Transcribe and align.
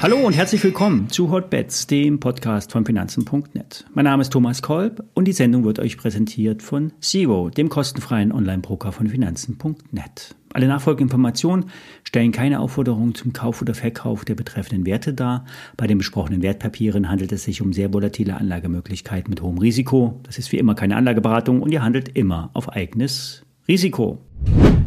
Hallo 0.00 0.24
und 0.24 0.32
herzlich 0.32 0.62
willkommen 0.62 1.10
zu 1.10 1.32
Hotbets, 1.32 1.88
dem 1.88 2.20
Podcast 2.20 2.70
von 2.70 2.86
Finanzen.net. 2.86 3.84
Mein 3.94 4.04
Name 4.04 4.22
ist 4.22 4.32
Thomas 4.32 4.62
Kolb 4.62 5.02
und 5.14 5.26
die 5.26 5.32
Sendung 5.32 5.64
wird 5.64 5.80
euch 5.80 5.98
präsentiert 5.98 6.62
von 6.62 6.92
Zero, 7.00 7.50
dem 7.50 7.68
kostenfreien 7.68 8.30
Online-Broker 8.30 8.92
von 8.92 9.08
Finanzen.net. 9.08 10.36
Alle 10.52 10.68
nachfolgenden 10.68 11.08
Informationen 11.08 11.64
stellen 12.04 12.30
keine 12.30 12.60
Aufforderung 12.60 13.16
zum 13.16 13.32
Kauf 13.32 13.60
oder 13.60 13.74
Verkauf 13.74 14.24
der 14.24 14.36
betreffenden 14.36 14.86
Werte 14.86 15.14
dar. 15.14 15.44
Bei 15.76 15.88
den 15.88 15.98
besprochenen 15.98 16.42
Wertpapieren 16.42 17.10
handelt 17.10 17.32
es 17.32 17.42
sich 17.42 17.60
um 17.60 17.72
sehr 17.72 17.92
volatile 17.92 18.36
Anlagemöglichkeiten 18.36 19.30
mit 19.30 19.42
hohem 19.42 19.58
Risiko. 19.58 20.20
Das 20.22 20.38
ist 20.38 20.52
wie 20.52 20.58
immer 20.58 20.76
keine 20.76 20.94
Anlageberatung 20.94 21.60
und 21.60 21.72
ihr 21.72 21.82
handelt 21.82 22.08
immer 22.10 22.50
auf 22.54 22.72
eigenes 22.72 23.42
Risiko. 23.68 24.18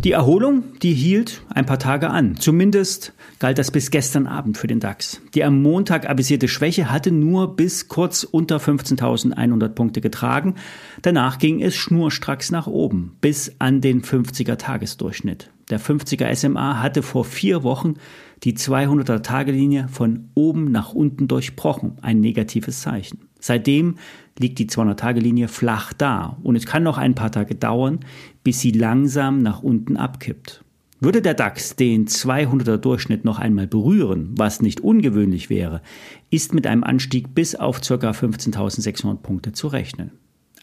Die 0.03 0.13
Erholung, 0.13 0.63
die 0.81 0.95
hielt 0.95 1.43
ein 1.53 1.67
paar 1.67 1.77
Tage 1.77 2.09
an. 2.09 2.35
Zumindest 2.35 3.13
galt 3.37 3.59
das 3.59 3.69
bis 3.69 3.91
gestern 3.91 4.25
Abend 4.25 4.57
für 4.57 4.65
den 4.65 4.79
DAX. 4.79 5.21
Die 5.35 5.43
am 5.43 5.61
Montag 5.61 6.09
avisierte 6.09 6.47
Schwäche 6.47 6.89
hatte 6.89 7.11
nur 7.11 7.55
bis 7.55 7.89
kurz 7.89 8.23
unter 8.23 8.57
15.100 8.57 9.69
Punkte 9.69 10.01
getragen. 10.01 10.55
Danach 11.03 11.37
ging 11.37 11.61
es 11.61 11.75
schnurstracks 11.75 12.49
nach 12.49 12.65
oben, 12.65 13.17
bis 13.21 13.55
an 13.59 13.81
den 13.81 14.01
50er 14.01 14.57
Tagesdurchschnitt. 14.57 15.51
Der 15.69 15.79
50er 15.79 16.33
SMA 16.33 16.81
hatte 16.81 17.03
vor 17.03 17.23
vier 17.23 17.61
Wochen 17.61 17.93
die 18.41 18.53
200er 18.53 19.21
Tagelinie 19.21 19.89
von 19.91 20.31
oben 20.33 20.71
nach 20.71 20.93
unten 20.93 21.27
durchbrochen. 21.27 21.99
Ein 22.01 22.19
negatives 22.19 22.81
Zeichen. 22.81 23.19
Seitdem 23.41 23.95
liegt 24.39 24.59
die 24.59 24.67
200-Tage-Linie 24.67 25.49
flach 25.49 25.91
da 25.91 26.37
und 26.43 26.55
es 26.55 26.65
kann 26.65 26.83
noch 26.83 26.97
ein 26.97 27.15
paar 27.15 27.31
Tage 27.31 27.55
dauern, 27.55 27.99
bis 28.43 28.61
sie 28.61 28.71
langsam 28.71 29.41
nach 29.41 29.61
unten 29.61 29.97
abkippt. 29.97 30.63
Würde 31.03 31.23
der 31.23 31.33
DAX 31.33 31.75
den 31.75 32.05
200er 32.07 32.77
Durchschnitt 32.77 33.25
noch 33.25 33.39
einmal 33.39 33.65
berühren, 33.65 34.35
was 34.37 34.61
nicht 34.61 34.81
ungewöhnlich 34.81 35.49
wäre, 35.49 35.81
ist 36.29 36.53
mit 36.53 36.67
einem 36.67 36.83
Anstieg 36.83 37.33
bis 37.33 37.55
auf 37.55 37.81
ca. 37.81 37.95
15.600 37.95 39.15
Punkte 39.15 39.51
zu 39.51 39.67
rechnen. 39.67 40.11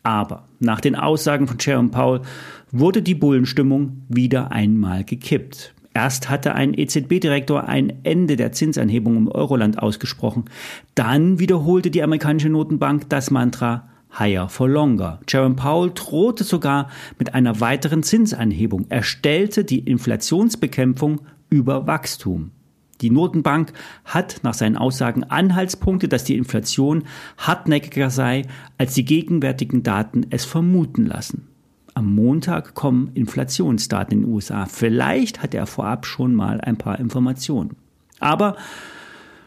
Aber 0.04 0.46
nach 0.60 0.80
den 0.80 0.94
Aussagen 0.94 1.48
von 1.48 1.56
Jerome 1.58 1.88
Powell 1.88 2.20
wurde 2.70 3.02
die 3.02 3.16
Bullenstimmung 3.16 4.04
wieder 4.08 4.52
einmal 4.52 5.02
gekippt. 5.02 5.74
Erst 6.00 6.30
hatte 6.30 6.54
ein 6.54 6.74
EZB-Direktor 6.74 7.66
ein 7.66 8.04
Ende 8.04 8.36
der 8.36 8.52
Zinsanhebung 8.52 9.16
im 9.16 9.26
Euroland 9.26 9.80
ausgesprochen. 9.82 10.44
Dann 10.94 11.40
wiederholte 11.40 11.90
die 11.90 12.04
amerikanische 12.04 12.48
Notenbank 12.48 13.08
das 13.08 13.32
Mantra 13.32 13.88
Higher 14.16 14.48
for 14.48 14.68
Longer. 14.68 15.18
Jerome 15.26 15.56
Powell 15.56 15.90
drohte 15.92 16.44
sogar 16.44 16.88
mit 17.18 17.34
einer 17.34 17.58
weiteren 17.58 18.04
Zinsanhebung. 18.04 18.86
Er 18.90 19.02
stellte 19.02 19.64
die 19.64 19.80
Inflationsbekämpfung 19.80 21.22
über 21.50 21.88
Wachstum. 21.88 22.52
Die 23.00 23.10
Notenbank 23.10 23.72
hat 24.04 24.38
nach 24.44 24.54
seinen 24.54 24.76
Aussagen 24.76 25.24
Anhaltspunkte, 25.24 26.06
dass 26.06 26.22
die 26.22 26.36
Inflation 26.36 27.06
hartnäckiger 27.38 28.10
sei, 28.10 28.42
als 28.76 28.94
die 28.94 29.04
gegenwärtigen 29.04 29.82
Daten 29.82 30.26
es 30.30 30.44
vermuten 30.44 31.06
lassen. 31.06 31.48
Am 31.98 32.14
Montag 32.14 32.74
kommen 32.74 33.10
Inflationsdaten 33.14 34.12
in 34.12 34.22
den 34.22 34.32
USA. 34.32 34.66
Vielleicht 34.66 35.42
hat 35.42 35.52
er 35.52 35.66
vorab 35.66 36.06
schon 36.06 36.32
mal 36.32 36.60
ein 36.60 36.76
paar 36.76 37.00
Informationen. 37.00 37.74
Aber 38.20 38.54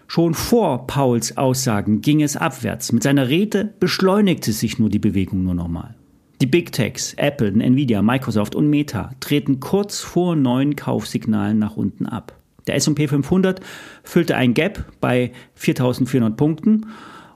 schon 0.06 0.34
vor 0.34 0.86
Pauls 0.86 1.38
Aussagen 1.38 2.02
ging 2.02 2.22
es 2.22 2.36
abwärts. 2.36 2.92
Mit 2.92 3.04
seiner 3.04 3.30
Rede 3.30 3.74
beschleunigte 3.80 4.52
sich 4.52 4.80
nur 4.80 4.90
die 4.90 5.00
Bewegung 5.00 5.46
nur 5.46 5.54
nochmal. 5.54 5.96
Die 6.42 6.46
Big 6.46 6.74
Techs, 6.74 7.14
Apple, 7.14 7.54
Nvidia, 7.54 8.02
Microsoft 8.02 8.54
und 8.54 8.70
Meta 8.70 9.12
treten 9.22 9.62
kurz 9.62 10.02
vor 10.02 10.36
neuen 10.36 10.76
Kaufsignalen 10.76 11.58
nach 11.58 11.78
unten 11.78 12.06
ab. 12.06 12.38
Der 12.68 12.76
S&P 12.76 13.08
500 13.08 13.62
füllte 14.04 14.36
ein 14.36 14.54
Gap 14.54 14.92
bei 15.00 15.32
4.400 15.58 16.32
Punkten 16.32 16.88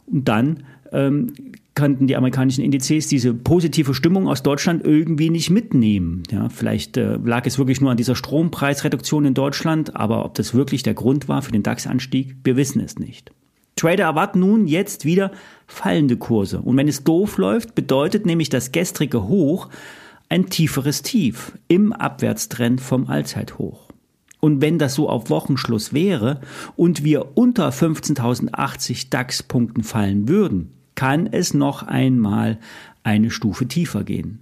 und 0.07 0.27
dann 0.27 0.65
ähm, 0.91 1.31
konnten 1.75 2.07
die 2.07 2.15
amerikanischen 2.15 2.63
Indizes 2.63 3.07
diese 3.07 3.33
positive 3.33 3.93
Stimmung 3.93 4.27
aus 4.27 4.43
Deutschland 4.43 4.85
irgendwie 4.85 5.29
nicht 5.29 5.49
mitnehmen. 5.49 6.23
Ja, 6.31 6.49
vielleicht 6.49 6.95
äh, 6.97 7.17
lag 7.17 7.45
es 7.45 7.57
wirklich 7.57 7.81
nur 7.81 7.91
an 7.91 7.97
dieser 7.97 8.15
Strompreisreduktion 8.15 9.25
in 9.25 9.33
Deutschland, 9.33 9.95
aber 9.95 10.23
ob 10.23 10.35
das 10.35 10.53
wirklich 10.53 10.83
der 10.83 10.93
Grund 10.93 11.27
war 11.27 11.41
für 11.41 11.51
den 11.51 11.63
DAX-Anstieg, 11.63 12.37
wir 12.43 12.55
wissen 12.55 12.79
es 12.79 12.97
nicht. 12.97 13.31
Trader 13.75 14.05
erwarten 14.05 14.39
nun 14.39 14.67
jetzt 14.67 15.03
wieder 15.03 15.31
fallende 15.67 16.15
Kurse. 16.15 16.61
Und 16.61 16.77
wenn 16.77 16.87
es 16.87 17.03
doof 17.03 17.37
läuft, 17.37 17.75
bedeutet 17.75 18.25
nämlich 18.25 18.47
das 18.47 18.71
gestrige 18.71 19.27
Hoch 19.27 19.69
ein 20.29 20.49
tieferes 20.49 21.01
Tief 21.01 21.57
im 21.67 21.91
Abwärtstrend 21.91 22.79
vom 22.79 23.07
Allzeithoch. 23.07 23.89
Und 24.39 24.61
wenn 24.61 24.79
das 24.79 24.93
so 24.93 25.09
auf 25.09 25.29
Wochenschluss 25.29 25.91
wäre 25.91 26.39
und 26.75 27.03
wir 27.03 27.37
unter 27.37 27.69
15.080 27.69 29.09
DAX-Punkten 29.09 29.83
fallen 29.83 30.29
würden, 30.29 30.71
kann 30.95 31.27
es 31.27 31.53
noch 31.53 31.83
einmal 31.83 32.59
eine 33.03 33.29
Stufe 33.29 33.67
tiefer 33.67 34.03
gehen. 34.03 34.39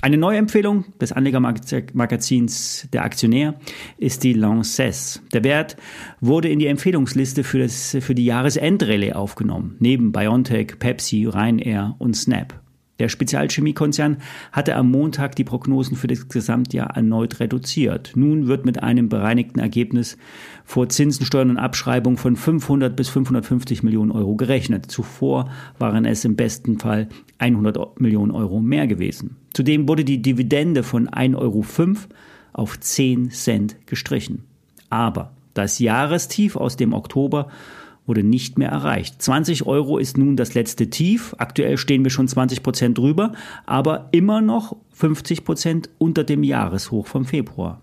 Eine 0.00 0.18
neue 0.18 0.36
Empfehlung 0.36 0.84
des 1.00 1.12
Anlegermagazins 1.12 2.88
Der 2.92 3.04
Aktionär 3.04 3.54
ist 3.96 4.22
die 4.22 4.34
Lanxess. 4.34 5.22
Der 5.32 5.44
Wert 5.44 5.76
wurde 6.20 6.50
in 6.50 6.58
die 6.58 6.66
Empfehlungsliste 6.66 7.42
für, 7.42 7.60
das, 7.60 7.96
für 8.00 8.14
die 8.14 8.26
Jahresendrallye 8.26 9.14
aufgenommen, 9.14 9.76
neben 9.78 10.12
BioNTech, 10.12 10.78
Pepsi, 10.78 11.26
Ryanair 11.26 11.94
und 11.98 12.16
Snap. 12.16 12.63
Der 13.00 13.08
Spezialchemiekonzern 13.08 14.18
hatte 14.52 14.76
am 14.76 14.90
Montag 14.90 15.34
die 15.34 15.42
Prognosen 15.42 15.96
für 15.96 16.06
das 16.06 16.28
Gesamtjahr 16.28 16.94
erneut 16.94 17.40
reduziert. 17.40 18.12
Nun 18.14 18.46
wird 18.46 18.64
mit 18.64 18.84
einem 18.84 19.08
bereinigten 19.08 19.58
Ergebnis 19.58 20.16
vor 20.64 20.88
Zinsen, 20.88 21.26
Steuern 21.26 21.50
und 21.50 21.58
Abschreibung 21.58 22.16
von 22.16 22.36
500 22.36 22.94
bis 22.94 23.08
550 23.08 23.82
Millionen 23.82 24.12
Euro 24.12 24.36
gerechnet. 24.36 24.90
Zuvor 24.90 25.50
waren 25.78 26.04
es 26.04 26.24
im 26.24 26.36
besten 26.36 26.78
Fall 26.78 27.08
100 27.38 28.00
Millionen 28.00 28.30
Euro 28.30 28.60
mehr 28.60 28.86
gewesen. 28.86 29.36
Zudem 29.52 29.88
wurde 29.88 30.04
die 30.04 30.22
Dividende 30.22 30.84
von 30.84 31.08
1,05 31.08 31.36
Euro 31.36 31.64
auf 32.52 32.78
10 32.78 33.30
Cent 33.30 33.76
gestrichen. 33.86 34.44
Aber 34.88 35.32
das 35.54 35.80
Jahrestief 35.80 36.54
aus 36.54 36.76
dem 36.76 36.92
Oktober 36.92 37.48
wurde 38.06 38.22
nicht 38.22 38.58
mehr 38.58 38.70
erreicht. 38.70 39.20
20 39.22 39.66
Euro 39.66 39.98
ist 39.98 40.18
nun 40.18 40.36
das 40.36 40.54
letzte 40.54 40.90
Tief. 40.90 41.34
Aktuell 41.38 41.78
stehen 41.78 42.04
wir 42.04 42.10
schon 42.10 42.28
20 42.28 42.62
Prozent 42.62 42.98
drüber, 42.98 43.32
aber 43.66 44.08
immer 44.12 44.40
noch 44.40 44.76
50 44.92 45.44
Prozent 45.44 45.90
unter 45.98 46.24
dem 46.24 46.42
Jahreshoch 46.42 47.06
vom 47.06 47.24
Februar. 47.24 47.80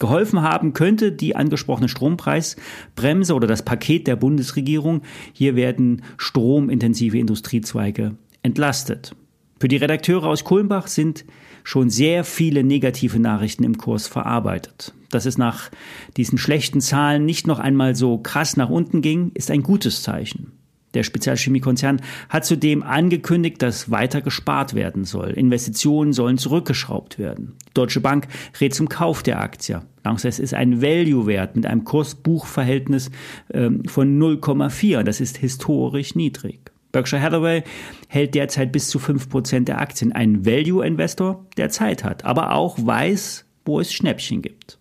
Geholfen 0.00 0.42
haben 0.42 0.72
könnte 0.72 1.12
die 1.12 1.36
angesprochene 1.36 1.88
Strompreisbremse 1.88 3.34
oder 3.34 3.46
das 3.46 3.64
Paket 3.64 4.06
der 4.06 4.16
Bundesregierung. 4.16 5.02
Hier 5.32 5.54
werden 5.54 6.02
stromintensive 6.16 7.16
Industriezweige 7.16 8.16
entlastet. 8.42 9.14
Für 9.60 9.68
die 9.68 9.76
Redakteure 9.76 10.24
aus 10.24 10.44
Kulmbach 10.44 10.86
sind 10.86 11.24
schon 11.62 11.90
sehr 11.90 12.24
viele 12.24 12.64
negative 12.64 13.18
Nachrichten 13.18 13.64
im 13.64 13.78
Kurs 13.78 14.06
verarbeitet 14.06 14.92
dass 15.14 15.26
es 15.26 15.38
nach 15.38 15.70
diesen 16.16 16.38
schlechten 16.38 16.80
Zahlen 16.80 17.24
nicht 17.24 17.46
noch 17.46 17.60
einmal 17.60 17.94
so 17.94 18.18
krass 18.18 18.56
nach 18.56 18.68
unten 18.68 19.00
ging, 19.00 19.30
ist 19.34 19.50
ein 19.50 19.62
gutes 19.62 20.02
Zeichen. 20.02 20.52
Der 20.94 21.02
Spezialchemiekonzern 21.02 22.00
hat 22.28 22.44
zudem 22.44 22.84
angekündigt, 22.84 23.60
dass 23.62 23.90
weiter 23.90 24.20
gespart 24.20 24.74
werden 24.74 25.04
soll. 25.04 25.30
Investitionen 25.30 26.12
sollen 26.12 26.38
zurückgeschraubt 26.38 27.18
werden. 27.18 27.56
Die 27.68 27.74
Deutsche 27.74 28.00
Bank 28.00 28.28
rät 28.60 28.74
zum 28.74 28.88
Kauf 28.88 29.24
der 29.24 29.40
Aktie. 29.40 29.82
Langsess 30.04 30.38
ist 30.38 30.54
ein 30.54 30.82
Value-Wert 30.82 31.56
mit 31.56 31.66
einem 31.66 31.82
Kurs-Buch-Verhältnis 31.82 33.10
ähm, 33.52 33.82
von 33.86 34.20
0,4. 34.20 35.02
Das 35.02 35.20
ist 35.20 35.38
historisch 35.38 36.14
niedrig. 36.14 36.73
Berkshire 36.94 37.20
Hathaway 37.20 37.64
hält 38.08 38.34
derzeit 38.34 38.72
bis 38.72 38.88
zu 38.88 38.98
5% 38.98 39.64
der 39.64 39.80
Aktien. 39.80 40.12
Ein 40.12 40.46
Value-Investor, 40.46 41.44
der 41.56 41.68
Zeit 41.68 42.04
hat, 42.04 42.24
aber 42.24 42.52
auch 42.52 42.78
weiß, 42.80 43.44
wo 43.64 43.80
es 43.80 43.92
Schnäppchen 43.92 44.40
gibt. 44.42 44.78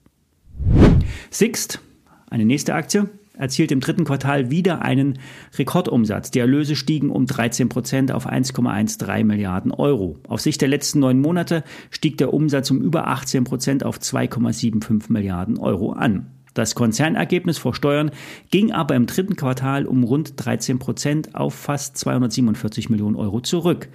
Sixt, 1.31 1.81
eine 2.29 2.45
nächste 2.45 2.75
Aktie, 2.75 3.09
erzielt 3.35 3.71
im 3.71 3.79
dritten 3.79 4.05
Quartal 4.05 4.51
wieder 4.51 4.83
einen 4.83 5.17
Rekordumsatz. 5.57 6.29
Die 6.29 6.39
Erlöse 6.39 6.75
stiegen 6.75 7.09
um 7.09 7.25
13 7.25 7.67
Prozent 7.67 8.11
auf 8.11 8.27
1,13 8.27 9.23
Milliarden 9.23 9.71
Euro. 9.71 10.19
Auf 10.27 10.39
Sicht 10.39 10.61
der 10.61 10.69
letzten 10.69 10.99
neun 10.99 11.19
Monate 11.19 11.63
stieg 11.89 12.19
der 12.19 12.31
Umsatz 12.31 12.69
um 12.69 12.79
über 12.79 13.07
18 13.07 13.43
Prozent 13.43 13.83
auf 13.83 13.97
2,75 13.97 15.11
Milliarden 15.11 15.57
Euro 15.57 15.93
an. 15.93 16.27
Das 16.53 16.75
Konzernergebnis 16.75 17.57
vor 17.57 17.73
Steuern 17.73 18.11
ging 18.51 18.71
aber 18.71 18.95
im 18.95 19.07
dritten 19.07 19.35
Quartal 19.35 19.85
um 19.85 20.03
rund 20.03 20.33
13 20.37 20.79
Prozent 20.79 21.35
auf 21.35 21.55
fast 21.55 21.97
247 21.97 22.89
Millionen 22.89 23.15
Euro 23.15 23.41
zurück. 23.41 23.89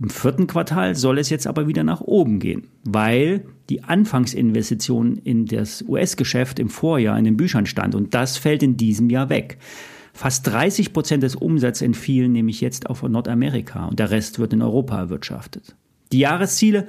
Im 0.00 0.10
vierten 0.10 0.46
Quartal 0.46 0.94
soll 0.94 1.18
es 1.18 1.28
jetzt 1.28 1.46
aber 1.46 1.66
wieder 1.66 1.84
nach 1.84 2.00
oben 2.00 2.38
gehen, 2.38 2.68
weil 2.84 3.44
die 3.68 3.84
Anfangsinvestition 3.84 5.16
in 5.18 5.46
das 5.46 5.82
US-Geschäft 5.86 6.58
im 6.58 6.70
Vorjahr 6.70 7.18
in 7.18 7.24
den 7.24 7.36
Büchern 7.36 7.66
stand 7.66 7.94
und 7.94 8.14
das 8.14 8.38
fällt 8.38 8.62
in 8.62 8.76
diesem 8.76 9.10
Jahr 9.10 9.28
weg. 9.28 9.58
Fast 10.14 10.46
30 10.46 10.92
Prozent 10.92 11.22
des 11.22 11.36
Umsatzes 11.36 11.82
entfielen 11.82 12.32
nämlich 12.32 12.60
jetzt 12.60 12.88
auf 12.88 13.02
Nordamerika 13.02 13.86
und 13.86 13.98
der 13.98 14.10
Rest 14.10 14.38
wird 14.38 14.52
in 14.52 14.62
Europa 14.62 14.98
erwirtschaftet. 14.98 15.76
Die 16.10 16.20
Jahresziele 16.20 16.88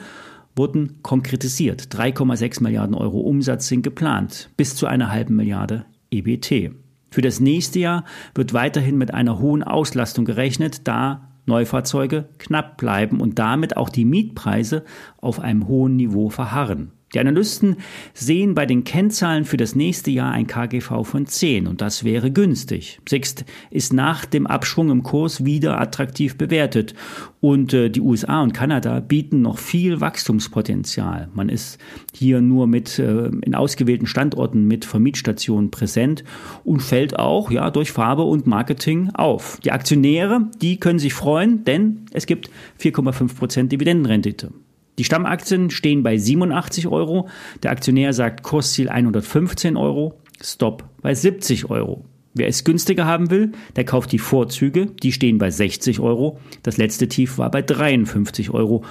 wurden 0.60 1.00
konkretisiert. 1.04 1.84
3,6 1.84 2.62
Milliarden 2.62 2.94
Euro 2.94 3.22
Umsatz 3.22 3.70
sind 3.70 3.82
geplant, 3.82 4.50
bis 4.58 4.76
zu 4.76 4.88
einer 4.88 5.10
halben 5.10 5.38
Milliarde 5.38 5.86
EBT. 6.12 6.74
Für 7.10 7.22
das 7.22 7.40
nächste 7.40 7.80
Jahr 7.80 8.04
wird 8.36 8.54
weiterhin 8.54 8.98
mit 8.98 9.14
einer 9.14 9.40
hohen 9.40 9.64
Auslastung 9.64 10.26
gerechnet, 10.26 10.86
da 10.86 11.30
Neufahrzeuge 11.46 12.28
knapp 12.40 12.76
bleiben 12.76 13.22
und 13.22 13.40
damit 13.40 13.78
auch 13.78 13.88
die 13.88 14.04
Mietpreise 14.04 14.84
auf 15.18 15.40
einem 15.40 15.70
hohen 15.70 15.96
Niveau 15.96 16.30
verharren. 16.30 16.92
Die 17.14 17.20
Analysten 17.20 17.78
sehen 18.14 18.54
bei 18.54 18.68
den 18.68 18.84
Kennzahlen 18.84 19.46
für 19.46 19.58
das 19.58 19.76
nächste 19.76 20.12
Jahr 20.12 20.32
ein 20.32 20.46
KGV 20.46 21.04
von 21.04 21.26
10 21.26 21.66
und 21.66 21.82
das 21.82 22.04
wäre 22.04 22.30
günstig. 22.30 23.00
Sixt 23.08 23.46
ist 23.72 23.94
nach 23.94 24.26
dem 24.26 24.46
Abschwung 24.46 24.92
im 24.92 25.02
Kurs 25.02 25.44
wieder 25.44 25.82
attraktiv 25.82 26.38
bewertet 26.38 26.94
und 27.42 27.74
äh, 27.74 27.90
die 27.90 28.02
USA 28.02 28.42
und 28.44 28.54
Kanada 28.54 29.00
bieten 29.00 29.42
noch 29.42 29.58
viel 29.58 30.02
Wachstumspotenzial. 30.02 31.30
Man 31.34 31.50
ist 31.50 31.80
hier 32.14 32.42
nur 32.42 32.68
mit 32.68 33.00
äh, 33.00 33.28
in 33.28 33.56
ausgewählten 33.56 34.06
Standorten 34.06 34.68
mit 34.68 34.86
Vermietstationen 34.86 35.72
präsent 35.72 36.24
und 36.64 36.82
fällt 36.82 37.18
auch 37.18 37.50
ja 37.50 37.72
durch 37.72 37.92
Farbe 37.92 38.24
und 38.24 38.46
Marketing 38.46 39.10
auf. 39.16 39.60
Die 39.64 39.72
Aktionäre, 39.72 40.50
die 40.62 40.80
können 40.80 41.00
sich 41.00 41.16
freuen, 41.16 41.64
denn 41.64 42.06
es 42.12 42.28
gibt 42.28 42.52
4,5 42.80 43.36
Prozent 43.36 43.72
Dividendenrendite. 43.72 44.52
Die 45.00 45.06
Stammaktien 45.06 45.70
stehen 45.70 46.04
bei 46.04 46.18
87 46.18 46.86
Euro. 46.90 47.30
Der 47.64 47.72
Aktionär 47.72 48.12
sagt 48.12 48.44
Kursziel 48.44 48.90
115 48.90 49.78
Euro, 49.78 50.20
Stop 50.44 50.84
bei 51.02 51.16
70 51.16 51.70
Euro. 51.70 52.04
Wer 52.34 52.50
es 52.50 52.66
günstiger 52.66 53.06
haben 53.06 53.32
will, 53.32 53.54
der 53.78 53.86
kauft 53.86 54.12
die 54.12 54.20
Vorzüge, 54.20 54.88
die 54.88 55.14
stehen 55.14 55.38
bei 55.38 55.52
60 55.52 56.02
Euro. 56.02 56.38
Das 56.64 56.76
letzte 56.76 57.08
Tief 57.08 57.38
war 57.38 57.50
bei 57.50 57.62
53 57.62 58.50
Euro 58.50 58.84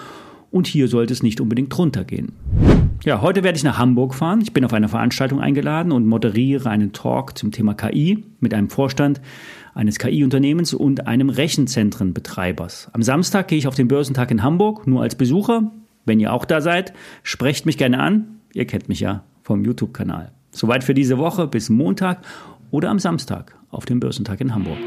und 0.50 0.66
hier 0.66 0.88
sollte 0.88 1.12
es 1.12 1.22
nicht 1.22 1.42
unbedingt 1.42 1.76
runtergehen. 1.76 2.32
Ja, 3.04 3.20
heute 3.20 3.44
werde 3.44 3.58
ich 3.58 3.64
nach 3.64 3.78
Hamburg 3.78 4.14
fahren. 4.14 4.40
Ich 4.40 4.54
bin 4.54 4.64
auf 4.64 4.72
eine 4.72 4.88
Veranstaltung 4.88 5.40
eingeladen 5.40 5.92
und 5.92 6.06
moderiere 6.06 6.70
einen 6.70 6.94
Talk 6.94 7.36
zum 7.36 7.52
Thema 7.52 7.74
KI 7.74 8.24
mit 8.40 8.54
einem 8.54 8.70
Vorstand 8.70 9.20
eines 9.74 9.98
KI-Unternehmens 9.98 10.72
und 10.72 11.06
einem 11.06 11.28
Rechenzentrenbetreibers. 11.28 12.88
Am 12.94 13.02
Samstag 13.02 13.48
gehe 13.48 13.58
ich 13.58 13.68
auf 13.68 13.74
den 13.74 13.88
Börsentag 13.88 14.30
in 14.30 14.42
Hamburg, 14.42 14.86
nur 14.86 15.02
als 15.02 15.14
Besucher. 15.14 15.70
Wenn 16.08 16.18
ihr 16.20 16.32
auch 16.32 16.44
da 16.44 16.60
seid, 16.60 16.92
sprecht 17.22 17.66
mich 17.66 17.78
gerne 17.78 18.00
an. 18.00 18.40
Ihr 18.54 18.66
kennt 18.66 18.88
mich 18.88 19.00
ja 19.00 19.22
vom 19.42 19.64
YouTube-Kanal. 19.64 20.32
Soweit 20.50 20.82
für 20.82 20.94
diese 20.94 21.18
Woche. 21.18 21.46
Bis 21.46 21.68
Montag 21.68 22.22
oder 22.70 22.90
am 22.90 22.98
Samstag 22.98 23.54
auf 23.70 23.84
dem 23.84 24.00
Börsentag 24.00 24.40
in 24.40 24.54
Hamburg. 24.54 24.78